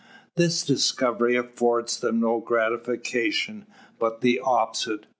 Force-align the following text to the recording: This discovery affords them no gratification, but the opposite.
This 0.33 0.63
discovery 0.65 1.35
affords 1.35 1.99
them 1.99 2.21
no 2.21 2.39
gratification, 2.39 3.67
but 3.99 4.21
the 4.21 4.39
opposite. 4.39 5.05